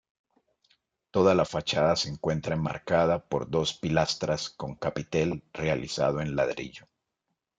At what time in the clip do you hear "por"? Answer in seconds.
3.23-3.47